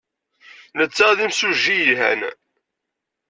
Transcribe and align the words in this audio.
Netta 0.77 1.07
d 1.17 1.19
imsujji 1.25 1.75
yelhan. 1.77 2.21